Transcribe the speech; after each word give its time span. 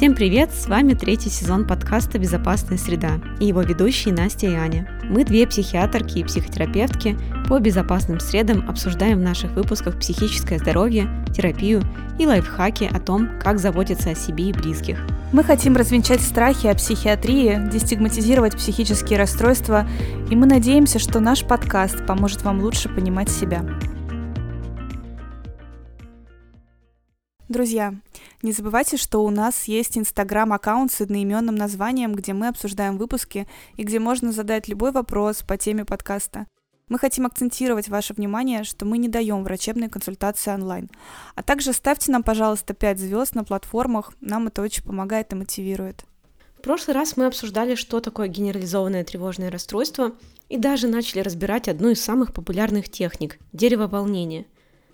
Всем 0.00 0.14
привет! 0.14 0.50
С 0.54 0.66
вами 0.66 0.94
третий 0.94 1.28
сезон 1.28 1.66
подкаста 1.66 2.18
«Безопасная 2.18 2.78
среда» 2.78 3.20
и 3.38 3.44
его 3.44 3.60
ведущие 3.60 4.14
Настя 4.14 4.46
и 4.46 4.54
Аня. 4.54 4.88
Мы 5.04 5.26
две 5.26 5.46
психиатрки 5.46 6.20
и 6.20 6.24
психотерапевтки 6.24 7.18
по 7.46 7.58
безопасным 7.58 8.18
средам 8.18 8.66
обсуждаем 8.66 9.18
в 9.18 9.22
наших 9.22 9.50
выпусках 9.50 9.98
психическое 9.98 10.56
здоровье, 10.56 11.06
терапию 11.36 11.82
и 12.18 12.26
лайфхаки 12.26 12.88
о 12.90 12.98
том, 12.98 13.28
как 13.42 13.58
заботиться 13.58 14.08
о 14.08 14.14
себе 14.14 14.48
и 14.48 14.52
близких. 14.54 15.06
Мы 15.34 15.44
хотим 15.44 15.76
развенчать 15.76 16.22
страхи 16.22 16.68
о 16.68 16.74
психиатрии, 16.74 17.68
дестигматизировать 17.70 18.56
психические 18.56 19.18
расстройства, 19.18 19.86
и 20.30 20.34
мы 20.34 20.46
надеемся, 20.46 20.98
что 20.98 21.20
наш 21.20 21.44
подкаст 21.44 22.06
поможет 22.06 22.42
вам 22.42 22.60
лучше 22.60 22.88
понимать 22.88 23.28
себя. 23.28 23.62
Друзья, 27.50 27.94
не 28.42 28.52
забывайте, 28.52 28.96
что 28.96 29.24
у 29.24 29.28
нас 29.28 29.64
есть 29.64 29.98
инстаграм-аккаунт 29.98 30.92
с 30.92 31.00
одноименным 31.00 31.56
названием, 31.56 32.14
где 32.14 32.32
мы 32.32 32.46
обсуждаем 32.46 32.96
выпуски 32.96 33.48
и 33.76 33.82
где 33.82 33.98
можно 33.98 34.30
задать 34.30 34.68
любой 34.68 34.92
вопрос 34.92 35.42
по 35.42 35.56
теме 35.56 35.84
подкаста. 35.84 36.46
Мы 36.88 37.00
хотим 37.00 37.26
акцентировать 37.26 37.88
ваше 37.88 38.14
внимание, 38.14 38.62
что 38.62 38.86
мы 38.86 38.98
не 38.98 39.08
даем 39.08 39.42
врачебные 39.42 39.90
консультации 39.90 40.54
онлайн. 40.54 40.90
А 41.34 41.42
также 41.42 41.72
ставьте 41.72 42.12
нам, 42.12 42.22
пожалуйста, 42.22 42.72
5 42.72 43.00
звезд 43.00 43.34
на 43.34 43.42
платформах, 43.42 44.12
нам 44.20 44.46
это 44.46 44.62
очень 44.62 44.84
помогает 44.84 45.32
и 45.32 45.36
мотивирует. 45.36 46.04
В 46.56 46.62
прошлый 46.62 46.94
раз 46.94 47.16
мы 47.16 47.26
обсуждали, 47.26 47.74
что 47.74 47.98
такое 47.98 48.28
генерализованное 48.28 49.02
тревожное 49.02 49.50
расстройство, 49.50 50.12
и 50.48 50.56
даже 50.56 50.86
начали 50.86 51.18
разбирать 51.18 51.66
одну 51.66 51.88
из 51.88 52.00
самых 52.00 52.32
популярных 52.32 52.88
техник– 52.88 53.40
дерево 53.52 53.88
волнения. 53.88 54.46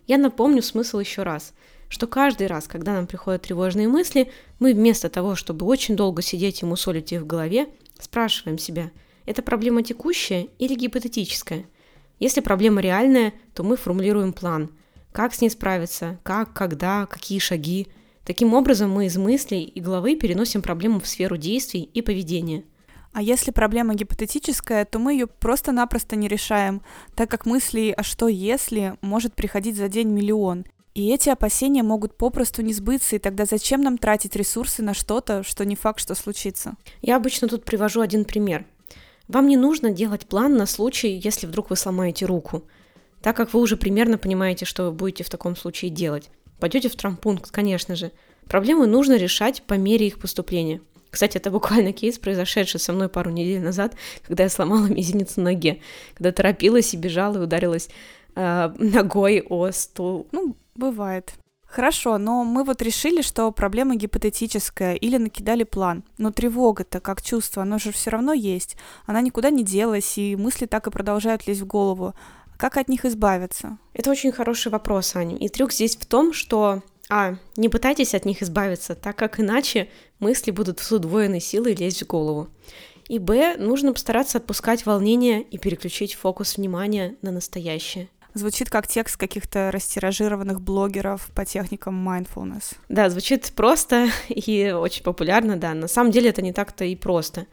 Я 0.06 0.16
напомню 0.16 0.62
смысл 0.62 1.00
еще 1.00 1.22
раз– 1.22 1.52
что 1.88 2.06
каждый 2.06 2.46
раз, 2.46 2.66
когда 2.66 2.92
нам 2.92 3.06
приходят 3.06 3.42
тревожные 3.42 3.88
мысли, 3.88 4.30
мы 4.58 4.74
вместо 4.74 5.08
того, 5.08 5.34
чтобы 5.34 5.66
очень 5.66 5.96
долго 5.96 6.22
сидеть 6.22 6.62
и 6.62 6.66
мусолить 6.66 7.12
их 7.12 7.22
в 7.22 7.26
голове, 7.26 7.68
спрашиваем 7.98 8.58
себя, 8.58 8.90
это 9.24 9.42
проблема 9.42 9.82
текущая 9.82 10.48
или 10.58 10.74
гипотетическая– 10.74 11.64
если 12.18 12.40
проблема 12.40 12.80
реальная, 12.80 13.34
то 13.54 13.62
мы 13.62 13.76
формулируем 13.76 14.32
план. 14.32 14.70
Как 15.12 15.34
с 15.34 15.40
ней 15.40 15.50
справиться, 15.50 16.18
как, 16.22 16.52
когда, 16.52 17.06
какие 17.06 17.38
шаги. 17.38 17.88
Таким 18.24 18.54
образом, 18.54 18.90
мы 18.90 19.06
из 19.06 19.16
мыслей 19.16 19.64
и 19.64 19.80
головы 19.80 20.16
переносим 20.16 20.62
проблему 20.62 21.00
в 21.00 21.06
сферу 21.06 21.36
действий 21.36 21.82
и 21.82 22.02
поведения. 22.02 22.64
А 23.12 23.22
если 23.22 23.50
проблема 23.50 23.94
гипотетическая, 23.94 24.84
то 24.84 24.98
мы 24.98 25.12
ее 25.12 25.26
просто-напросто 25.26 26.16
не 26.16 26.28
решаем, 26.28 26.82
так 27.14 27.30
как 27.30 27.46
мыслей 27.46 27.92
«а 27.92 28.02
что 28.02 28.28
если» 28.28 28.94
может 29.00 29.34
приходить 29.34 29.76
за 29.76 29.88
день 29.88 30.08
миллион. 30.08 30.66
И 30.96 31.10
эти 31.10 31.28
опасения 31.28 31.82
могут 31.82 32.16
попросту 32.16 32.62
не 32.62 32.72
сбыться, 32.72 33.16
и 33.16 33.18
тогда 33.18 33.44
зачем 33.44 33.82
нам 33.82 33.98
тратить 33.98 34.34
ресурсы 34.34 34.82
на 34.82 34.94
что-то, 34.94 35.42
что 35.42 35.64
не 35.64 35.76
факт, 35.76 36.00
что 36.00 36.14
случится? 36.14 36.74
Я 37.02 37.16
обычно 37.16 37.48
тут 37.48 37.64
привожу 37.64 38.00
один 38.00 38.24
пример– 38.24 38.64
вам 39.28 39.48
не 39.48 39.56
нужно 39.56 39.90
делать 39.90 40.26
план 40.26 40.56
на 40.56 40.66
случай, 40.66 41.20
если 41.22 41.46
вдруг 41.46 41.70
вы 41.70 41.76
сломаете 41.76 42.26
руку, 42.26 42.62
так 43.22 43.36
как 43.36 43.52
вы 43.52 43.60
уже 43.60 43.76
примерно 43.76 44.18
понимаете, 44.18 44.64
что 44.64 44.84
вы 44.84 44.92
будете 44.92 45.24
в 45.24 45.30
таком 45.30 45.56
случае 45.56 45.90
делать. 45.90 46.30
Пойдете 46.60 46.88
в 46.88 46.94
травмпункт, 46.94 47.50
конечно 47.50 47.96
же. 47.96 48.12
Проблемы 48.46 48.86
нужно 48.86 49.16
решать 49.16 49.62
по 49.64 49.74
мере 49.74 50.06
их 50.06 50.20
поступления. 50.20 50.80
Кстати, 51.10 51.38
это 51.38 51.50
буквально 51.50 51.92
кейс, 51.92 52.18
произошедший 52.18 52.78
со 52.78 52.92
мной 52.92 53.08
пару 53.08 53.30
недель 53.30 53.60
назад, 53.60 53.96
когда 54.22 54.44
я 54.44 54.48
сломала 54.48 54.86
мизинец 54.86 55.36
на 55.36 55.44
ноге, 55.44 55.80
когда 56.14 56.30
торопилась 56.30 56.94
и 56.94 56.96
бежала 56.96 57.38
и 57.38 57.40
ударилась 57.40 57.88
э, 58.36 58.72
ногой 58.78 59.40
о 59.40 59.70
стул. 59.72 60.28
Ну, 60.30 60.56
бывает. 60.76 61.34
Хорошо, 61.66 62.16
но 62.16 62.44
мы 62.44 62.64
вот 62.64 62.80
решили, 62.80 63.22
что 63.22 63.50
проблема 63.50 63.96
гипотетическая 63.96 64.94
или 64.94 65.16
накидали 65.16 65.64
план. 65.64 66.04
Но 66.16 66.30
тревога-то, 66.30 67.00
как 67.00 67.20
чувство, 67.20 67.62
оно 67.62 67.78
же 67.78 67.92
все 67.92 68.10
равно 68.10 68.32
есть. 68.32 68.76
Она 69.04 69.20
никуда 69.20 69.50
не 69.50 69.64
делась, 69.64 70.16
и 70.16 70.36
мысли 70.36 70.66
так 70.66 70.86
и 70.86 70.90
продолжают 70.90 71.46
лезть 71.46 71.60
в 71.60 71.66
голову. 71.66 72.14
Как 72.56 72.76
от 72.76 72.88
них 72.88 73.04
избавиться? 73.04 73.78
Это 73.92 74.10
очень 74.10 74.32
хороший 74.32 74.72
вопрос, 74.72 75.16
Аня. 75.16 75.36
И 75.36 75.48
трюк 75.48 75.72
здесь 75.72 75.96
в 75.96 76.06
том, 76.06 76.32
что 76.32 76.82
а. 77.08 77.36
Не 77.56 77.68
пытайтесь 77.68 78.14
от 78.14 78.24
них 78.24 78.42
избавиться, 78.42 78.94
так 78.94 79.16
как 79.16 79.38
иначе 79.38 79.88
мысли 80.18 80.50
будут 80.50 80.80
с 80.80 80.90
удвоенной 80.90 81.40
силой 81.40 81.74
лезть 81.74 82.02
в 82.02 82.06
голову. 82.06 82.48
И 83.08 83.18
Б. 83.20 83.56
Нужно 83.58 83.92
постараться 83.92 84.38
отпускать 84.38 84.84
волнение 84.84 85.42
и 85.42 85.58
переключить 85.58 86.14
фокус 86.14 86.56
внимания 86.56 87.16
на 87.22 87.30
настоящее. 87.30 88.08
Звучит 88.36 88.68
как 88.68 88.86
текст 88.86 89.16
каких-то 89.16 89.70
растиражированных 89.72 90.60
блогеров 90.60 91.30
по 91.34 91.46
техникам 91.46 92.06
mindfulness. 92.06 92.76
Да, 92.90 93.08
звучит 93.08 93.50
просто 93.56 94.10
и 94.28 94.72
очень 94.72 95.02
популярно, 95.04 95.56
да. 95.56 95.72
На 95.72 95.88
самом 95.88 96.10
деле 96.10 96.28
это 96.28 96.42
не 96.42 96.52
так-то 96.52 96.84
и 96.84 96.94
просто. 96.96 97.46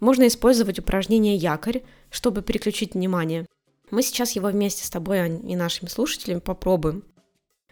Можно 0.00 0.26
использовать 0.26 0.78
упражнение 0.78 1.36
«Якорь», 1.36 1.82
чтобы 2.10 2.40
переключить 2.40 2.94
внимание. 2.94 3.44
Мы 3.90 4.02
сейчас 4.02 4.30
его 4.30 4.48
вместе 4.48 4.86
с 4.86 4.88
тобой, 4.88 5.18
Ань, 5.18 5.50
и 5.50 5.56
нашими 5.56 5.90
слушателями 5.90 6.40
попробуем. 6.40 7.04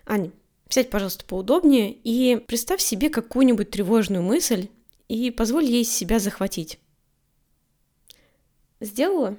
Ань, 0.05 0.31
сядь, 0.69 0.91
пожалуйста, 0.91 1.25
поудобнее 1.25 1.91
и 1.91 2.37
представь 2.37 2.83
себе 2.83 3.09
какую-нибудь 3.09 3.71
тревожную 3.71 4.23
мысль 4.23 4.69
и 5.09 5.31
позволь 5.31 5.65
ей 5.65 5.85
себя 5.85 6.19
захватить. 6.19 6.79
Сделала? 8.79 9.39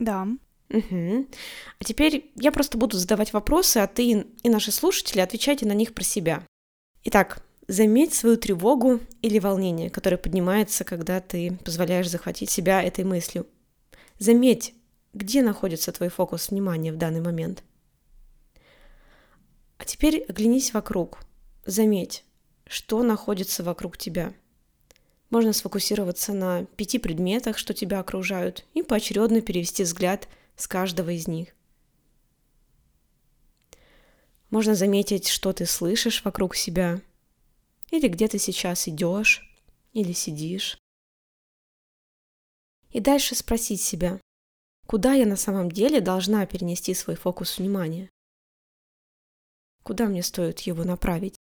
Да. 0.00 0.26
Угу. 0.72 1.26
А 1.78 1.84
теперь 1.84 2.30
я 2.34 2.50
просто 2.50 2.78
буду 2.78 2.96
задавать 2.96 3.32
вопросы, 3.32 3.78
а 3.78 3.86
ты 3.86 4.24
и 4.42 4.48
наши 4.48 4.72
слушатели 4.72 5.20
отвечайте 5.20 5.66
на 5.66 5.72
них 5.72 5.92
про 5.92 6.02
себя. 6.02 6.46
Итак, 7.04 7.44
заметь 7.68 8.14
свою 8.14 8.36
тревогу 8.36 9.00
или 9.20 9.38
волнение, 9.38 9.90
которое 9.90 10.16
поднимается, 10.16 10.84
когда 10.84 11.20
ты 11.20 11.58
позволяешь 11.64 12.08
захватить 12.08 12.50
себя 12.50 12.82
этой 12.82 13.04
мыслью. 13.04 13.46
Заметь, 14.18 14.74
где 15.12 15.42
находится 15.42 15.92
твой 15.92 16.08
фокус 16.08 16.48
внимания 16.48 16.92
в 16.92 16.96
данный 16.96 17.20
момент. 17.20 17.62
А 19.76 19.84
теперь 19.84 20.24
оглянись 20.28 20.72
вокруг. 20.72 21.18
Заметь, 21.66 22.24
что 22.66 23.02
находится 23.02 23.62
вокруг 23.62 23.98
тебя. 23.98 24.32
Можно 25.28 25.52
сфокусироваться 25.52 26.32
на 26.32 26.64
пяти 26.76 26.98
предметах, 26.98 27.58
что 27.58 27.74
тебя 27.74 28.00
окружают, 28.00 28.64
и 28.74 28.82
поочередно 28.82 29.42
перевести 29.42 29.82
взгляд– 29.82 30.28
с 30.56 30.66
каждого 30.66 31.10
из 31.10 31.26
них. 31.28 31.54
Можно 34.50 34.74
заметить, 34.74 35.28
что 35.28 35.52
ты 35.52 35.64
слышишь 35.66 36.24
вокруг 36.24 36.54
себя, 36.56 37.00
или 37.90 38.08
где 38.08 38.28
ты 38.28 38.38
сейчас 38.38 38.86
идешь, 38.88 39.42
или 39.92 40.12
сидишь. 40.12 40.78
И 42.90 43.00
дальше 43.00 43.34
спросить 43.34 43.80
себя, 43.80 44.20
куда 44.86 45.14
я 45.14 45.24
на 45.24 45.36
самом 45.36 45.70
деле 45.70 46.00
должна 46.00 46.44
перенести 46.46 46.92
свой 46.92 47.16
фокус 47.16 47.58
внимания? 47.58 48.10
Куда 49.82 50.06
мне 50.06 50.22
стоит 50.22 50.60
его 50.60 50.84
направить? 50.84 51.36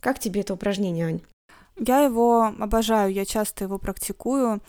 Как 0.00 0.18
тебе 0.18 0.40
это 0.40 0.54
упражнение, 0.54 1.06
Ань? 1.06 1.22
Я 1.78 2.00
его 2.00 2.52
обожаю, 2.58 3.12
я 3.12 3.24
часто 3.24 3.64
его 3.64 3.78
практикую. 3.78 4.60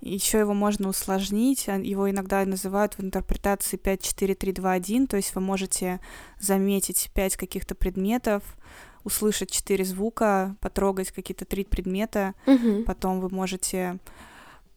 Еще 0.00 0.38
его 0.38 0.52
можно 0.52 0.88
усложнить. 0.88 1.68
А, 1.68 1.76
его 1.76 2.10
иногда 2.10 2.44
называют 2.44 2.94
в 2.98 3.00
интерпретации 3.02 3.76
5, 3.76 4.02
4, 4.02 4.34
3, 4.34 4.52
2, 4.52 4.72
1. 4.72 5.06
То 5.06 5.16
есть 5.16 5.34
вы 5.34 5.40
можете 5.40 6.00
заметить 6.38 7.10
5 7.14 7.36
каких-то 7.36 7.74
предметов, 7.74 8.42
услышать 9.04 9.50
4 9.50 9.84
звука, 9.84 10.56
потрогать 10.60 11.12
какие-то 11.12 11.44
3 11.44 11.64
предмета. 11.64 12.34
Угу. 12.46 12.84
Потом 12.84 13.20
вы 13.20 13.30
можете 13.30 13.98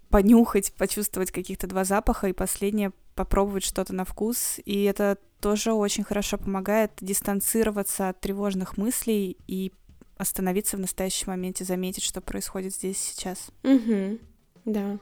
понюхать, 0.09 0.73
почувствовать 0.73 1.31
каких-то 1.31 1.67
два 1.67 1.83
запаха, 1.83 2.27
и 2.27 2.33
последнее 2.33 2.91
попробовать 3.15 3.63
что-то 3.63 3.93
на 3.93 4.05
вкус. 4.05 4.59
И 4.65 4.83
это 4.83 5.17
тоже 5.41 5.73
очень 5.73 6.03
хорошо 6.03 6.37
помогает 6.37 6.91
дистанцироваться 7.01 8.09
от 8.09 8.19
тревожных 8.19 8.77
мыслей 8.77 9.37
и 9.47 9.71
остановиться 10.19 10.77
в 10.77 10.81
настоящем 10.81 11.31
моменте, 11.31 11.63
заметить, 11.63 12.03
что 12.03 12.21
происходит 12.21 12.73
здесь 12.73 12.97
сейчас. 12.97 13.47
Угу. 13.63 14.19
Да. 14.65 14.99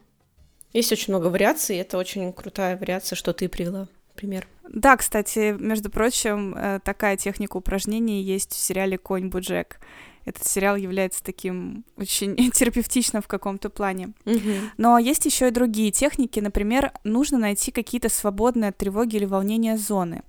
Есть 0.73 0.91
очень 0.91 1.11
много 1.13 1.27
вариаций, 1.27 1.75
это 1.77 1.97
очень 1.97 2.31
крутая 2.31 2.77
вариация, 2.77 3.15
что 3.15 3.33
ты 3.33 3.49
привела 3.49 3.89
пример. 4.15 4.47
Да, 4.69 4.97
кстати, 4.97 5.55
между 5.59 5.89
прочим, 5.89 6.53
э, 6.55 6.79
такая 6.83 7.17
техника 7.17 7.57
упражнений 7.57 8.21
есть 8.21 8.53
в 8.53 8.57
сериале 8.57 8.97
«Конь 8.97 9.29
Буджек» 9.29 9.79
этот 10.27 10.45
сериал 10.45 10.75
является 10.75 11.23
таким 11.23 11.85
очень 11.95 12.35
терапевтичным 12.51 13.21
в 13.21 13.27
каком-то 13.27 13.69
плане. 13.69 14.09
Mm-hmm. 14.25 14.59
Но 14.77 14.99
есть 14.99 15.25
еще 15.25 15.47
и 15.47 15.51
другие 15.51 15.91
техники. 15.91 16.41
Например, 16.41 16.91
нужно 17.05 17.37
найти 17.37 17.71
какие-то 17.71 18.09
свободные 18.09 18.69
от 18.69 18.77
тревоги 18.77 19.15
или 19.15 19.25
волнения 19.25 19.77
зоны. 19.77 20.23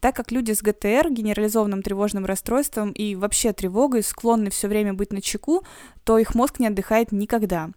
Так 0.00 0.16
как 0.16 0.32
люди 0.32 0.52
с 0.52 0.62
ГТР, 0.62 1.10
генерализованным 1.10 1.82
тревожным 1.82 2.24
расстройством 2.24 2.92
и 2.92 3.14
вообще 3.14 3.52
тревогой 3.52 4.02
склонны 4.02 4.48
все 4.48 4.68
время 4.68 4.94
быть 4.94 5.12
на 5.12 5.20
чеку, 5.20 5.64
то 6.04 6.16
их 6.16 6.34
мозг 6.34 6.58
не 6.58 6.66
отдыхает 6.68 7.12
никогда. 7.12 7.70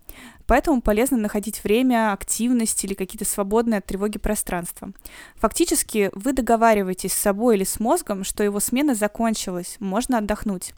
Поэтому 0.48 0.82
полезно 0.82 1.18
находить 1.18 1.64
время, 1.64 2.14
активность 2.14 2.84
или 2.86 2.94
какие-то 2.94 3.26
свободные 3.26 3.80
от 3.80 3.86
тревоги 3.86 4.18
пространства. 4.18 4.92
Фактически 5.36 6.05
вы 6.14 6.34
договариваетесь 6.34 7.14
с 7.14 7.18
собой 7.18 7.56
или 7.56 7.64
с 7.64 7.80
мозгом, 7.80 8.24
что 8.24 8.44
его 8.44 8.60
смена 8.60 8.96
закончилась, 8.96 9.78
можно 9.80 10.18
отдохнуть. 10.18 10.74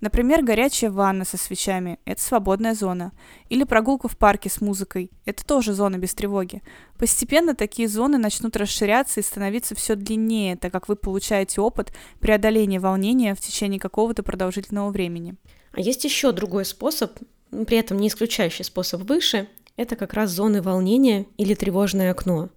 Например, 0.00 0.42
горячая 0.42 0.90
ванна 0.90 1.24
со 1.24 1.36
свечами– 1.36 1.98
это 2.04 2.20
свободная 2.20 2.74
зона. 2.74 3.12
Или 3.48 3.64
прогулка 3.64 4.08
в 4.08 4.16
парке 4.16 4.48
с 4.48 4.60
музыкой– 4.60 5.10
это 5.24 5.44
тоже 5.44 5.72
зона 5.72 5.98
без 5.98 6.14
тревоги. 6.14 6.62
Постепенно 6.98 7.54
такие 7.54 7.88
зоны 7.88 8.18
начнут 8.18 8.56
расширяться 8.56 9.20
и 9.20 9.22
становиться 9.22 9.74
все 9.74 9.94
длиннее, 9.94 10.56
так 10.56 10.72
как 10.72 10.88
вы 10.88 10.96
получаете 10.96 11.60
опыт 11.60 11.92
преодоления 12.20 12.80
волнения 12.80 13.34
в 13.34 13.40
течение 13.40 13.80
какого-то 13.80 14.22
продолжительного 14.22 14.90
времени. 14.90 15.36
А 15.72 15.80
есть 15.80 16.04
еще 16.04 16.32
другой 16.32 16.64
способ, 16.64 17.18
при 17.50 17.78
этом 17.78 17.98
не 17.98 18.08
исключающий 18.08 18.64
способ 18.64 19.02
выше, 19.02 19.48
это 19.76 19.96
как 19.96 20.14
раз 20.14 20.30
зоны 20.30 20.60
волнения 20.60 21.26
или 21.38 21.54
тревожное 21.54 22.10
окно. 22.10 22.50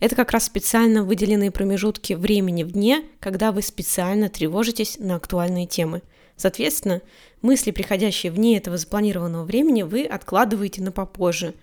Это 0.00 0.16
как 0.16 0.32
раз 0.32 0.44
специально 0.44 1.04
выделенные 1.04 1.50
промежутки 1.50 2.14
времени 2.14 2.62
в 2.62 2.72
дне, 2.72 3.04
когда 3.20 3.52
вы 3.52 3.62
специально 3.62 4.28
тревожитесь 4.28 4.98
на 4.98 5.16
актуальные 5.16 5.66
темы. 5.66 6.02
Соответственно, 6.36 7.00
мысли, 7.42 7.70
приходящие 7.70 8.32
вне 8.32 8.56
этого 8.56 8.76
запланированного 8.76 9.44
времени, 9.44 9.82
вы 9.82 10.04
откладываете 10.04 10.82
на 10.82 10.92
попозже. 10.92 11.54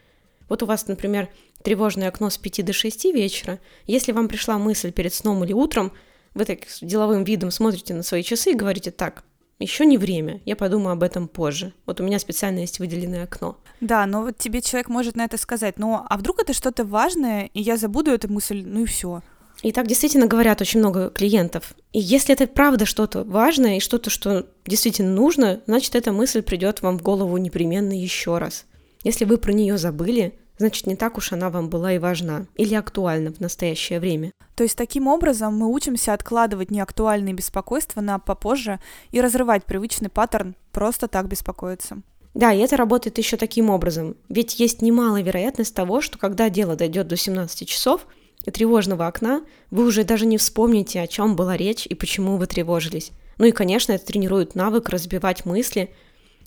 Вот 0.47 0.63
у 0.63 0.65
вас, 0.65 0.87
например, 0.87 1.29
тревожное 1.61 2.07
окно 2.07 2.29
с 2.29 2.37
5 2.37 2.65
до 2.65 2.73
6 2.73 3.05
вечера. 3.05 3.59
Если 3.85 4.11
вам 4.11 4.27
пришла 4.27 4.57
мысль 4.57 4.91
перед 4.91 5.13
сном 5.13 5.43
или 5.43 5.53
утром, 5.53 5.91
вы 6.33 6.45
так 6.45 6.67
с 6.69 6.79
деловым 6.79 7.23
видом 7.25 7.51
смотрите 7.51 7.93
на 7.93 8.03
свои 8.03 8.23
часы 8.23 8.51
и 8.51 8.55
говорите 8.55 8.91
так, 8.91 9.23
еще 9.61 9.85
не 9.85 9.97
время, 9.97 10.41
я 10.45 10.55
подумаю 10.55 10.93
об 10.93 11.03
этом 11.03 11.27
позже. 11.27 11.73
Вот 11.85 12.01
у 12.01 12.03
меня 12.03 12.19
специально 12.19 12.59
есть 12.59 12.79
выделенное 12.79 13.23
окно. 13.23 13.57
Да, 13.79 14.05
но 14.05 14.21
вот 14.23 14.37
тебе 14.37 14.61
человек 14.61 14.89
может 14.89 15.15
на 15.15 15.25
это 15.25 15.37
сказать, 15.37 15.77
ну 15.77 16.01
а 16.07 16.17
вдруг 16.17 16.41
это 16.41 16.53
что-то 16.53 16.83
важное, 16.83 17.49
и 17.53 17.61
я 17.61 17.77
забуду 17.77 18.11
эту 18.11 18.31
мысль, 18.31 18.63
ну 18.65 18.83
и 18.83 18.85
все. 18.85 19.21
И 19.63 19.71
так 19.71 19.87
действительно 19.87 20.25
говорят 20.25 20.59
очень 20.61 20.79
много 20.79 21.09
клиентов. 21.09 21.73
И 21.93 21.99
если 21.99 22.33
это 22.33 22.47
правда 22.47 22.85
что-то 22.85 23.23
важное 23.23 23.77
и 23.77 23.81
что-то, 23.81 24.09
что 24.09 24.47
действительно 24.65 25.13
нужно, 25.13 25.61
значит, 25.67 25.95
эта 25.95 26.11
мысль 26.11 26.41
придет 26.41 26.81
вам 26.81 26.97
в 26.97 27.03
голову 27.03 27.37
непременно 27.37 27.93
еще 27.93 28.39
раз. 28.39 28.65
Если 29.03 29.25
вы 29.25 29.37
про 29.37 29.51
нее 29.51 29.77
забыли, 29.77 30.33
значит, 30.61 30.87
не 30.87 30.95
так 30.95 31.17
уж 31.17 31.33
она 31.33 31.49
вам 31.49 31.69
была 31.69 31.93
и 31.93 31.99
важна 31.99 32.45
или 32.55 32.75
актуальна 32.75 33.33
в 33.33 33.39
настоящее 33.39 33.99
время. 33.99 34.31
То 34.55 34.63
есть 34.63 34.77
таким 34.77 35.07
образом 35.07 35.57
мы 35.57 35.67
учимся 35.67 36.13
откладывать 36.13 36.71
неактуальные 36.71 37.33
беспокойства 37.33 37.99
на 37.99 38.19
попозже 38.19 38.79
и 39.11 39.19
разрывать 39.19 39.65
привычный 39.65 40.09
паттерн 40.09 40.55
просто 40.71 41.07
так 41.07 41.27
беспокоиться. 41.27 42.01
Да, 42.33 42.53
и 42.53 42.59
это 42.59 42.77
работает 42.77 43.17
еще 43.17 43.37
таким 43.37 43.69
образом. 43.69 44.15
Ведь 44.29 44.59
есть 44.59 44.81
немалая 44.81 45.21
вероятность 45.21 45.75
того, 45.75 45.99
что 45.99 46.17
когда 46.17 46.49
дело 46.49 46.75
дойдет 46.75 47.07
до 47.07 47.17
17 47.17 47.67
часов 47.67 48.05
и 48.45 48.51
тревожного 48.51 49.07
окна, 49.07 49.41
вы 49.69 49.85
уже 49.85 50.03
даже 50.03 50.25
не 50.25 50.37
вспомните, 50.37 51.01
о 51.01 51.07
чем 51.07 51.35
была 51.35 51.57
речь 51.57 51.85
и 51.85 51.95
почему 51.95 52.37
вы 52.37 52.45
тревожились. 52.45 53.11
Ну 53.37 53.45
и, 53.45 53.51
конечно, 53.51 53.93
это 53.93 54.05
тренирует 54.05 54.55
навык 54.55 54.89
разбивать 54.89 55.45
мысли 55.45 55.91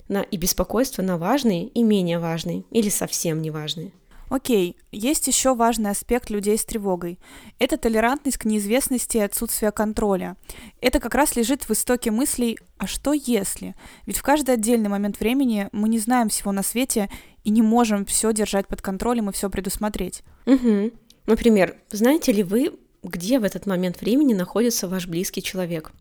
на 0.08 0.22
и 0.22 0.36
беспокойство 0.36 1.02
на 1.02 1.18
важные 1.18 1.66
и 1.66 1.82
менее 1.82 2.18
важные, 2.18 2.64
или 2.70 2.88
совсем 2.88 3.42
неважные. 3.42 3.92
Окей, 4.28 4.76
есть 4.90 5.26
еще 5.26 5.54
важный 5.54 5.90
аспект 5.90 6.30
людей 6.30 6.56
с 6.56 6.64
тревогой. 6.64 7.18
Это 7.58 7.76
толерантность 7.76 8.38
к 8.38 8.44
неизвестности 8.44 9.18
и 9.18 9.20
отсутствие 9.20 9.70
контроля. 9.70 10.36
Это 10.80 11.00
как 11.00 11.14
раз 11.14 11.36
лежит 11.36 11.64
в 11.64 11.70
истоке 11.72 12.10
мыслей 12.10 12.58
«а 12.78 12.86
что 12.86 13.12
если?». 13.12 13.74
Ведь 14.06 14.16
в 14.16 14.22
каждый 14.22 14.54
отдельный 14.54 14.88
момент 14.88 15.20
времени 15.20 15.68
мы 15.72 15.88
не 15.88 15.98
знаем 15.98 16.28
всего 16.28 16.52
на 16.52 16.62
свете 16.62 17.10
и 17.44 17.50
не 17.50 17.62
можем 17.62 18.06
все 18.06 18.32
держать 18.32 18.66
под 18.66 18.82
контролем 18.82 19.30
и 19.30 19.32
все 19.32 19.50
предусмотреть. 19.50 20.22
Угу. 20.46 20.92
Например, 21.26 21.76
знаете 21.90 22.32
ли 22.32 22.42
вы, 22.42 22.72
где 23.02 23.38
в 23.38 23.44
этот 23.44 23.66
момент 23.66 24.00
времени 24.00 24.34
находится 24.34 24.88
ваш 24.88 25.06
близкий 25.06 25.42
человек? 25.42 25.92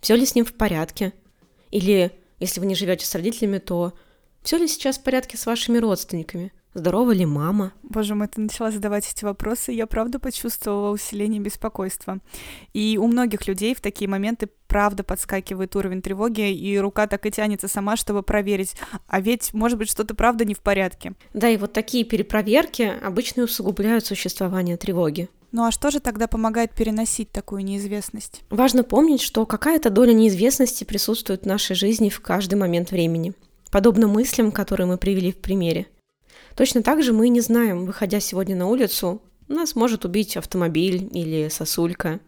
Все 0.00 0.14
ли 0.14 0.26
с 0.26 0.34
ним 0.34 0.44
в 0.44 0.54
порядке? 0.54 1.12
Или, 1.70 2.12
если 2.38 2.60
вы 2.60 2.66
не 2.66 2.74
живете 2.74 3.06
с 3.06 3.14
родителями, 3.14 3.58
то 3.58 3.94
все 4.42 4.58
ли 4.58 4.68
сейчас 4.68 4.98
в 4.98 5.02
порядке 5.02 5.36
с 5.36 5.46
вашими 5.46 5.78
родственниками? 5.78 6.52
Здорова 6.74 7.12
ли 7.12 7.26
мама? 7.26 7.72
Боже 7.82 8.14
мой, 8.14 8.28
ты 8.28 8.40
начала 8.40 8.70
задавать 8.70 9.06
эти 9.10 9.24
вопросы, 9.24 9.72
я 9.72 9.86
правда 9.86 10.18
почувствовала 10.18 10.90
усиление 10.90 11.40
беспокойства. 11.40 12.18
И 12.72 12.98
у 12.98 13.06
многих 13.06 13.46
людей 13.46 13.74
в 13.74 13.82
такие 13.82 14.08
моменты 14.08 14.48
правда 14.68 15.04
подскакивает 15.04 15.76
уровень 15.76 16.00
тревоги, 16.00 16.50
и 16.50 16.78
рука 16.78 17.06
так 17.06 17.26
и 17.26 17.30
тянется 17.30 17.68
сама, 17.68 17.96
чтобы 17.96 18.22
проверить, 18.22 18.74
а 19.06 19.20
ведь, 19.20 19.52
может 19.52 19.76
быть, 19.76 19.90
что-то 19.90 20.14
правда 20.14 20.46
не 20.46 20.54
в 20.54 20.60
порядке. 20.60 21.12
Да, 21.34 21.50
и 21.50 21.58
вот 21.58 21.74
такие 21.74 22.04
перепроверки 22.04 22.90
обычно 23.04 23.42
усугубляют 23.42 24.06
существование 24.06 24.78
тревоги. 24.78 25.28
Ну 25.52 25.66
а 25.66 25.70
что 25.70 25.90
же 25.90 26.00
тогда 26.00 26.26
помогает 26.26 26.72
переносить 26.72 27.30
такую 27.30 27.62
неизвестность? 27.62 28.42
Важно 28.48 28.82
помнить, 28.82 29.20
что 29.20 29.44
какая-то 29.44 29.90
доля 29.90 30.14
неизвестности 30.14 30.84
присутствует 30.84 31.42
в 31.42 31.46
нашей 31.46 31.76
жизни 31.76 32.08
в 32.08 32.20
каждый 32.20 32.54
момент 32.54 32.90
времени. 32.90 33.34
Подобно 33.70 34.06
мыслям, 34.06 34.50
которые 34.50 34.86
мы 34.86 34.96
привели 34.96 35.32
в 35.32 35.36
примере. 35.36 35.86
Точно 36.56 36.82
так 36.82 37.02
же 37.02 37.12
мы 37.12 37.28
не 37.28 37.40
знаем, 37.40 37.86
выходя 37.86 38.20
сегодня 38.20 38.56
на 38.56 38.66
улицу, 38.66 39.22
нас 39.48 39.74
может 39.74 40.04
убить 40.04 40.36
автомобиль 40.36 41.08
или 41.12 41.48
сосулька. 41.48 42.20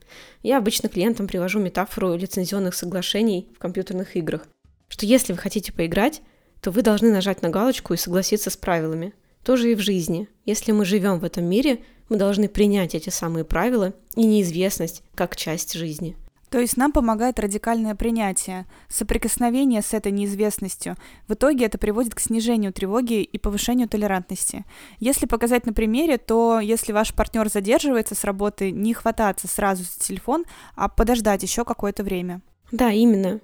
Я 0.42 0.58
обычно 0.58 0.88
клиентам 0.88 1.26
привожу 1.26 1.58
метафору 1.58 2.16
лицензионных 2.16 2.74
соглашений 2.74 3.48
в 3.54 3.58
компьютерных 3.58 4.16
играх, 4.16 4.46
что 4.88 5.06
если 5.06 5.32
вы 5.32 5.38
хотите 5.38 5.72
поиграть, 5.72 6.22
то 6.60 6.70
вы 6.70 6.82
должны 6.82 7.10
нажать 7.10 7.42
на 7.42 7.50
галочку 7.50 7.94
и 7.94 7.98
согласиться 7.98 8.50
с 8.50 8.56
правилами. 8.56 9.12
Тоже 9.44 9.72
и 9.72 9.74
в 9.74 9.80
жизни. 9.80 10.28
Если 10.46 10.72
мы 10.72 10.84
живем 10.84 11.18
в 11.18 11.24
этом 11.24 11.44
мире, 11.44 11.80
мы 12.08 12.16
должны 12.16 12.48
принять 12.48 12.94
эти 12.94 13.10
самые 13.10 13.44
правила 13.44 13.92
и 14.16 14.24
неизвестность 14.24 15.02
как 15.14 15.36
часть 15.36 15.74
жизни. 15.74 16.16
То 16.54 16.60
есть 16.60 16.76
нам 16.76 16.92
помогает 16.92 17.40
радикальное 17.40 17.96
принятие, 17.96 18.66
соприкосновение 18.88 19.82
с 19.82 19.92
этой 19.92 20.12
неизвестностью. 20.12 20.94
В 21.26 21.34
итоге 21.34 21.64
это 21.64 21.78
приводит 21.78 22.14
к 22.14 22.20
снижению 22.20 22.72
тревоги 22.72 23.24
и 23.24 23.38
повышению 23.38 23.88
толерантности. 23.88 24.64
Если 25.00 25.26
показать 25.26 25.66
на 25.66 25.72
примере, 25.72 26.16
то 26.16 26.60
если 26.60 26.92
ваш 26.92 27.12
партнер 27.12 27.48
задерживается 27.48 28.14
с 28.14 28.22
работы, 28.22 28.70
не 28.70 28.94
хвататься 28.94 29.48
сразу 29.48 29.82
за 29.82 29.98
телефон, 29.98 30.44
а 30.76 30.88
подождать 30.88 31.42
еще 31.42 31.64
какое-то 31.64 32.04
время. 32.04 32.40
Да, 32.70 32.92
именно. 32.92 33.40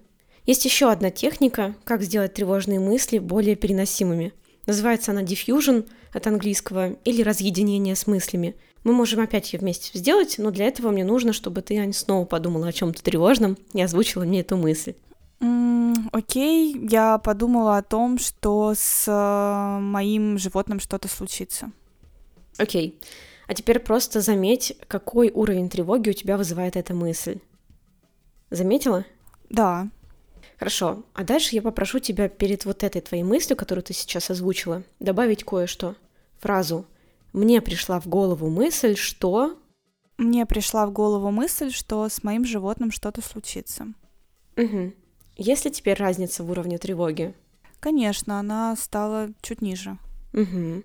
Есть 0.46 0.64
еще 0.64 0.88
одна 0.88 1.10
техника, 1.10 1.74
как 1.82 2.02
сделать 2.02 2.34
тревожные 2.34 2.78
мысли 2.78 3.18
более 3.18 3.56
переносимыми. 3.56 4.34
Называется 4.66 5.10
она 5.10 5.22
diffusion 5.24 5.84
от 6.12 6.28
английского 6.28 6.90
или 7.04 7.22
разъединение 7.22 7.96
с 7.96 8.06
мыслями– 8.06 8.54
мы 8.84 8.92
можем 8.92 9.20
опять 9.20 9.52
ее 9.52 9.58
вместе 9.58 9.98
сделать, 9.98 10.36
но 10.38 10.50
для 10.50 10.66
этого 10.66 10.90
мне 10.90 11.04
нужно, 11.04 11.32
чтобы 11.32 11.62
ты, 11.62 11.78
Ань, 11.78 11.92
снова 11.92 12.24
подумала 12.24 12.68
о 12.68 12.72
чем-то 12.72 13.02
тревожном 13.02 13.58
и 13.72 13.82
озвучила 13.82 14.24
мне 14.24 14.40
эту 14.40 14.56
мысль. 14.56 14.94
Окей, 16.12 16.74
okay. 16.74 16.88
я 16.90 17.18
подумала 17.18 17.78
о 17.78 17.82
том, 17.82 18.18
что 18.18 18.74
с 18.76 19.04
э, 19.06 19.80
моим 19.80 20.38
животным 20.38 20.80
что-то 20.80 21.08
случится. 21.08 21.70
Окей. 22.58 22.98
Okay. 23.00 23.06
А 23.50 23.54
теперь 23.54 23.80
просто 23.80 24.20
заметь, 24.20 24.76
какой 24.86 25.30
уровень 25.30 25.68
тревоги 25.68 26.10
у 26.10 26.12
тебя 26.12 26.36
вызывает 26.36 26.76
эта 26.76 26.94
мысль. 26.94 27.40
Заметила? 28.50 29.04
Да. 29.48 29.88
Хорошо. 30.58 31.02
А 31.14 31.24
дальше 31.24 31.56
я 31.56 31.62
попрошу 31.62 31.98
тебя 31.98 32.28
перед 32.28 32.64
вот 32.64 32.84
этой 32.84 33.00
твоей 33.00 33.24
мыслью, 33.24 33.56
которую 33.56 33.82
ты 33.82 33.92
сейчас 33.92 34.30
озвучила, 34.30 34.84
добавить 35.00 35.42
кое-что. 35.42 35.96
Фразу 36.38 36.86
мне 37.32 37.60
пришла 37.60 38.00
в 38.00 38.06
голову 38.06 38.48
мысль, 38.48 38.96
что... 38.96 39.58
Мне 40.16 40.44
пришла 40.44 40.86
в 40.86 40.92
голову 40.92 41.30
мысль, 41.30 41.70
что 41.70 42.08
с 42.08 42.22
моим 42.22 42.44
животным 42.44 42.90
что-то 42.90 43.22
случится. 43.22 43.86
Угу. 44.56 44.92
Есть 45.36 45.64
ли 45.64 45.70
теперь 45.70 45.96
разница 45.96 46.44
в 46.44 46.50
уровне 46.50 46.76
тревоги? 46.76 47.34
Конечно, 47.78 48.38
она 48.38 48.76
стала 48.76 49.30
чуть 49.40 49.62
ниже. 49.62 49.96
Угу. 50.34 50.84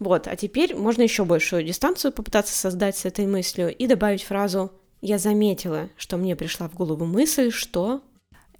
Вот, 0.00 0.26
а 0.26 0.34
теперь 0.34 0.74
можно 0.74 1.02
еще 1.02 1.24
большую 1.24 1.62
дистанцию 1.62 2.12
попытаться 2.12 2.54
создать 2.54 2.96
с 2.96 3.04
этой 3.04 3.26
мыслью 3.26 3.74
и 3.74 3.86
добавить 3.86 4.24
фразу 4.24 4.72
«Я 5.00 5.18
заметила, 5.18 5.88
что 5.96 6.16
мне 6.16 6.34
пришла 6.34 6.68
в 6.68 6.74
голову 6.74 7.04
мысль, 7.04 7.52
что...» 7.52 8.02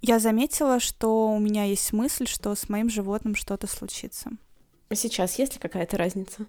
Я 0.01 0.19
заметила, 0.19 0.79
что 0.79 1.29
у 1.33 1.39
меня 1.39 1.63
есть 1.63 1.91
мысль, 1.93 2.27
что 2.27 2.55
с 2.55 2.69
моим 2.69 2.89
животным 2.89 3.35
что-то 3.35 3.67
случится. 3.67 4.31
А 4.89 4.95
сейчас 4.95 5.39
есть 5.39 5.53
ли 5.53 5.59
какая-то 5.59 5.97
разница? 5.97 6.45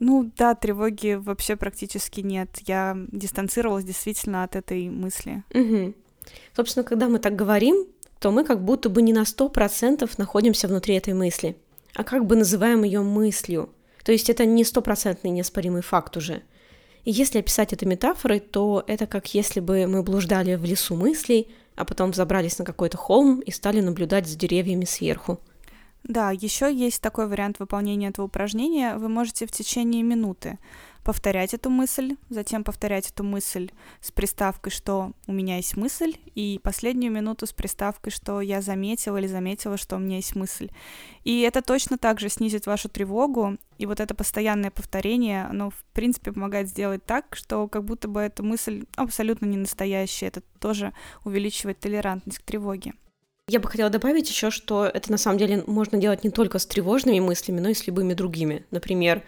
Ну 0.00 0.30
да, 0.36 0.54
тревоги 0.54 1.14
вообще 1.14 1.56
практически 1.56 2.20
нет. 2.20 2.58
Я 2.66 2.96
дистанцировалась 3.12 3.84
действительно 3.84 4.44
от 4.44 4.56
этой 4.56 4.88
мысли. 4.88 5.44
Угу. 5.54 5.94
Собственно, 6.56 6.84
когда 6.84 7.08
мы 7.08 7.18
так 7.18 7.36
говорим, 7.36 7.86
то 8.18 8.30
мы 8.30 8.44
как 8.44 8.64
будто 8.64 8.88
бы 8.88 9.02
не 9.02 9.12
на 9.12 9.24
сто 9.24 9.48
процентов 9.48 10.18
находимся 10.18 10.68
внутри 10.68 10.94
этой 10.94 11.12
мысли, 11.12 11.56
а 11.94 12.04
как 12.04 12.26
бы 12.26 12.36
называем 12.36 12.84
ее 12.84 13.02
мыслью. 13.02 13.70
То 14.04 14.12
есть 14.12 14.30
это 14.30 14.44
не 14.44 14.64
стопроцентный 14.64 15.30
неоспоримый 15.30 15.82
факт 15.82 16.16
уже. 16.16 16.42
И 17.04 17.10
если 17.10 17.40
описать 17.40 17.72
это 17.72 17.84
метафорой, 17.84 18.40
то 18.40 18.84
это 18.86 19.06
как 19.06 19.34
если 19.34 19.60
бы 19.60 19.86
мы 19.86 20.02
блуждали 20.02 20.54
в 20.54 20.64
лесу 20.64 20.94
мыслей, 20.94 21.48
а 21.74 21.84
потом 21.84 22.12
взобрались 22.12 22.58
на 22.58 22.64
какой-то 22.64 22.96
холм 22.96 23.40
и 23.40 23.50
стали 23.50 23.80
наблюдать 23.80 24.28
за 24.28 24.36
деревьями 24.36 24.84
сверху. 24.84 25.40
Да, 26.04 26.32
еще 26.32 26.72
есть 26.74 27.00
такой 27.00 27.28
вариант 27.28 27.60
выполнения 27.60 28.08
этого 28.08 28.26
упражнения. 28.26 28.96
Вы 28.96 29.08
можете 29.08 29.46
в 29.46 29.52
течение 29.52 30.02
минуты 30.02 30.58
повторять 31.04 31.54
эту 31.54 31.70
мысль, 31.70 32.16
затем 32.28 32.64
повторять 32.64 33.10
эту 33.10 33.24
мысль 33.24 33.70
с 34.00 34.10
приставкой, 34.10 34.72
что 34.72 35.12
у 35.26 35.32
меня 35.32 35.56
есть 35.56 35.76
мысль, 35.76 36.16
и 36.34 36.60
последнюю 36.62 37.12
минуту 37.12 37.46
с 37.46 37.52
приставкой, 37.52 38.12
что 38.12 38.40
я 38.40 38.62
заметила 38.62 39.16
или 39.16 39.26
заметила, 39.26 39.76
что 39.76 39.96
у 39.96 39.98
меня 39.98 40.16
есть 40.16 40.36
мысль. 40.36 40.70
И 41.24 41.40
это 41.40 41.62
точно 41.62 41.98
так 41.98 42.20
же 42.20 42.28
снизит 42.28 42.66
вашу 42.66 42.88
тревогу, 42.88 43.56
и 43.78 43.86
вот 43.86 44.00
это 44.00 44.14
постоянное 44.14 44.70
повторение, 44.70 45.44
оно, 45.44 45.70
в 45.70 45.84
принципе, 45.92 46.32
помогает 46.32 46.68
сделать 46.68 47.04
так, 47.04 47.34
что 47.34 47.66
как 47.68 47.84
будто 47.84 48.08
бы 48.08 48.20
эта 48.20 48.42
мысль 48.42 48.84
абсолютно 48.96 49.46
не 49.46 49.56
настоящая, 49.56 50.26
это 50.26 50.40
тоже 50.60 50.92
увеличивает 51.24 51.80
толерантность 51.80 52.38
к 52.38 52.42
тревоге. 52.42 52.92
Я 53.48 53.58
бы 53.58 53.68
хотела 53.68 53.90
добавить 53.90 54.28
еще, 54.30 54.50
что 54.50 54.86
это 54.86 55.10
на 55.10 55.18
самом 55.18 55.38
деле 55.38 55.64
можно 55.66 55.98
делать 55.98 56.22
не 56.22 56.30
только 56.30 56.58
с 56.58 56.66
тревожными 56.66 57.18
мыслями, 57.18 57.60
но 57.60 57.70
и 57.70 57.74
с 57.74 57.86
любыми 57.86 58.14
другими. 58.14 58.64
Например, 58.70 59.24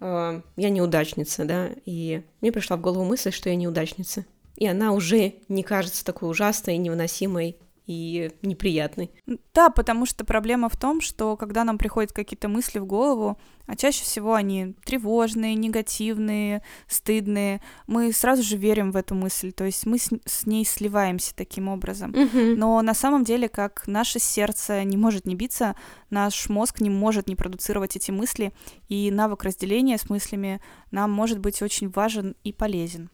э, 0.00 0.42
я 0.56 0.70
неудачница, 0.70 1.44
да, 1.44 1.70
и 1.86 2.22
мне 2.40 2.52
пришла 2.52 2.76
в 2.76 2.82
голову 2.82 3.04
мысль, 3.04 3.32
что 3.32 3.48
я 3.48 3.56
неудачница. 3.56 4.26
И 4.56 4.66
она 4.66 4.92
уже 4.92 5.34
не 5.48 5.62
кажется 5.62 6.04
такой 6.04 6.30
ужасной, 6.30 6.76
невыносимой 6.76 7.56
и 7.86 8.30
неприятный. 8.42 9.10
Да, 9.52 9.68
потому 9.68 10.06
что 10.06 10.24
проблема 10.24 10.68
в 10.68 10.76
том, 10.76 11.00
что 11.00 11.36
когда 11.36 11.64
нам 11.64 11.76
приходят 11.76 12.12
какие-то 12.12 12.48
мысли 12.48 12.78
в 12.78 12.86
голову, 12.86 13.38
а 13.66 13.76
чаще 13.76 14.04
всего 14.04 14.34
они 14.34 14.74
тревожные, 14.84 15.54
негативные, 15.54 16.62
стыдные, 16.86 17.60
мы 17.86 18.12
сразу 18.12 18.42
же 18.42 18.56
верим 18.56 18.90
в 18.90 18.96
эту 18.96 19.14
мысль, 19.14 19.52
то 19.52 19.64
есть 19.64 19.84
мы 19.84 19.98
с, 19.98 20.10
с 20.24 20.46
ней 20.46 20.64
сливаемся 20.64 21.34
таким 21.34 21.68
образом. 21.68 22.10
Мгм. 22.10 22.54
Но 22.54 22.80
на 22.80 22.94
самом 22.94 23.24
деле, 23.24 23.48
как 23.48 23.86
наше 23.86 24.18
сердце 24.18 24.82
не 24.84 24.96
может 24.96 25.26
не 25.26 25.34
биться, 25.34 25.76
наш 26.08 26.48
мозг 26.48 26.80
не 26.80 26.90
может 26.90 27.28
не 27.28 27.36
продуцировать 27.36 27.96
эти 27.96 28.10
мысли, 28.10 28.52
и 28.88 29.10
навык 29.10 29.44
разделения 29.44 29.98
с 29.98 30.08
мыслями 30.08 30.60
нам 30.90 31.10
может 31.10 31.38
быть 31.38 31.60
очень 31.60 31.90
важен 31.90 32.34
и 32.44 32.52
полезен. 32.52 33.10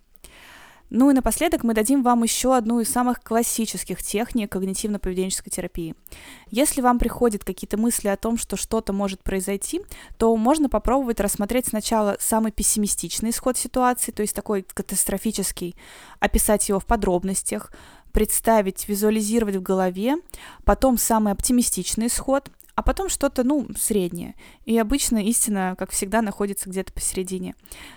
Ну 0.91 1.09
и 1.09 1.15
напоследок 1.15 1.63
мы 1.63 1.73
дадим 1.73 2.03
вам 2.03 2.25
еще 2.25 2.57
одну 2.57 2.81
из 2.81 2.91
самых 2.91 3.23
классических 3.23 4.03
техник 4.03 4.55
когнитивно-поведенческой 4.55 5.51
терапии. 5.51 5.95
Если 6.51 6.81
вам 6.81 6.99
приходят 6.99 7.45
какие-то 7.45 7.77
мысли 7.77 8.09
о 8.09 8.17
том, 8.17 8.37
что 8.37 8.57
что-то 8.57 8.93
может 8.93 9.23
произойти, 9.23 9.83
то 10.19 10.37
можно 10.37 10.69
попробовать 10.69 11.21
рассмотреть 11.21 11.69
сначала 11.69 12.17
самый 12.19 12.51
пессимистичный 12.51 13.31
исход 13.31 13.57
ситуации, 13.57 14.11
то 14.11 14.23
есть 14.23 14.35
такой 14.35 14.63
катастрофический, 14.63 15.77
описать 16.19 16.69
его 16.69 16.81
в 16.81 16.87
подробностях, 16.87 17.71
представить, 18.11 18.89
визуализировать 18.89 19.57
в 19.57 19.63
голове, 19.63 20.17
потом 20.65 20.99
самый 20.99 21.33
оптимистичный 21.33 22.09
исход, 22.09 22.51
а 22.81 22.83
потом 22.83 23.11
что-то, 23.11 23.45
ну, 23.45 23.69
среднее. 23.77 24.35
И 24.65 24.79
обычно 24.79 25.19
истина, 25.19 25.75
как 25.79 25.91
всегда, 25.91 26.23
находится 26.23 26.71
где-то 26.71 26.95
посередине. 26.95 27.55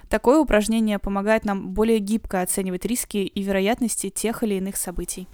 Такое 0.09 0.39
упражнение 0.39 0.99
помогает 0.99 1.45
нам 1.45 1.69
более 1.69 1.99
гибко 1.99 2.41
оценивать 2.41 2.83
риски 2.83 3.19
и 3.19 3.43
вероятности 3.43 4.09
тех 4.09 4.43
или 4.43 4.55
иных 4.55 4.75
событий. 4.75 5.29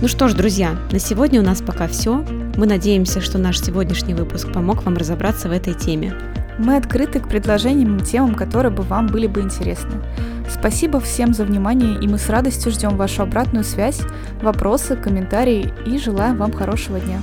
Ну 0.00 0.08
что 0.08 0.28
ж, 0.28 0.32
друзья, 0.32 0.72
на 0.90 0.98
сегодня 0.98 1.42
у 1.42 1.44
нас 1.44 1.60
пока 1.60 1.86
все. 1.86 2.24
Мы 2.56 2.64
надеемся, 2.64 3.20
что 3.20 3.36
наш 3.36 3.60
сегодняшний 3.60 4.14
выпуск 4.14 4.50
помог 4.50 4.82
вам 4.84 4.96
разобраться 4.96 5.50
в 5.50 5.52
этой 5.52 5.74
теме. 5.74 6.14
Мы 6.58 6.76
открыты 6.76 7.20
к 7.20 7.28
предложениям 7.28 7.98
и 7.98 8.02
темам, 8.02 8.34
которые 8.36 8.72
бы 8.72 8.84
вам 8.84 9.08
были 9.08 9.26
бы 9.26 9.42
интересны. 9.42 10.02
Спасибо 10.48 11.00
всем 11.00 11.34
за 11.34 11.44
внимание, 11.44 11.98
и 12.00 12.08
мы 12.08 12.18
с 12.18 12.28
радостью 12.28 12.72
ждем 12.72 12.96
вашу 12.96 13.22
обратную 13.22 13.64
связь, 13.64 14.00
вопросы, 14.42 14.96
комментарии 14.96 15.72
и 15.86 15.98
желаем 15.98 16.36
вам 16.36 16.52
хорошего 16.52 17.00
дня. 17.00 17.20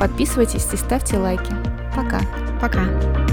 Подписывайтесь 0.00 0.66
и 0.72 0.76
ставьте 0.76 1.18
лайки. 1.18 1.52
Пока. 1.94 2.20
Пока. 2.60 3.23